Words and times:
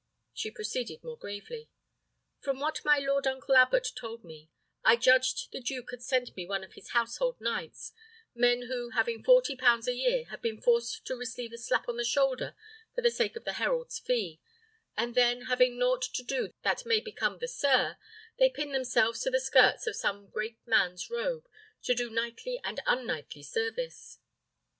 She 0.33 0.49
proceeded 0.49 1.03
more 1.03 1.15
gravely: 1.19 1.69
"From 2.39 2.57
what 2.59 2.83
my 2.83 2.97
lord 2.97 3.27
uncle 3.27 3.55
abbot 3.55 3.89
told 3.95 4.23
me, 4.23 4.49
I 4.83 4.95
judged 4.95 5.51
the 5.51 5.61
duke 5.61 5.91
had 5.91 6.01
sent 6.01 6.35
me 6.35 6.43
one 6.47 6.63
of 6.63 6.73
his 6.73 6.89
household 6.93 7.39
knights, 7.39 7.93
men 8.33 8.63
who, 8.63 8.89
having 8.95 9.23
forty 9.23 9.55
pounds 9.55 9.87
a 9.87 9.93
year, 9.93 10.25
have 10.31 10.41
been 10.41 10.59
forced 10.59 11.05
to 11.05 11.15
receive 11.15 11.53
a 11.53 11.59
slap 11.59 11.87
on 11.87 11.97
the 11.97 12.03
shoulder 12.03 12.55
for 12.95 13.03
the 13.03 13.11
sake 13.11 13.35
of 13.35 13.43
the 13.43 13.53
herald's 13.61 13.99
fee; 13.99 14.39
and 14.97 15.13
then, 15.13 15.41
having 15.43 15.77
nought 15.77 16.01
to 16.01 16.23
do 16.23 16.51
that 16.63 16.83
may 16.83 16.99
become 16.99 17.37
the 17.37 17.47
sir, 17.47 17.97
they 18.39 18.49
pin 18.49 18.71
themselves 18.71 19.19
to 19.21 19.29
the 19.29 19.39
skirts 19.39 19.85
of 19.85 19.95
some 19.95 20.29
great 20.29 20.57
man's 20.65 21.11
robe, 21.11 21.47
to 21.83 21.93
do 21.93 22.07
both 22.09 22.15
knightly 22.15 22.59
and 22.63 22.79
unknightly 22.87 23.43
service." 23.43 24.17